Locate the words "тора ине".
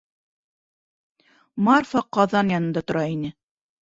2.87-3.33